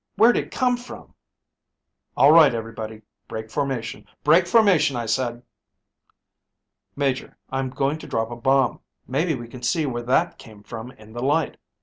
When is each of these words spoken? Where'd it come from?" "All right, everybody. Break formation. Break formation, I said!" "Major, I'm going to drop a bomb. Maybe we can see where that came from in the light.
Where'd 0.15 0.35
it 0.35 0.49
come 0.49 0.77
from?" 0.77 1.13
"All 2.17 2.31
right, 2.31 2.55
everybody. 2.55 3.03
Break 3.27 3.51
formation. 3.51 4.07
Break 4.23 4.47
formation, 4.47 4.95
I 4.95 5.05
said!" 5.05 5.43
"Major, 6.95 7.37
I'm 7.51 7.69
going 7.69 7.99
to 7.99 8.07
drop 8.07 8.31
a 8.31 8.35
bomb. 8.35 8.79
Maybe 9.07 9.35
we 9.35 9.47
can 9.47 9.61
see 9.61 9.85
where 9.85 10.01
that 10.01 10.39
came 10.39 10.63
from 10.63 10.89
in 10.89 11.13
the 11.13 11.21
light. 11.21 11.57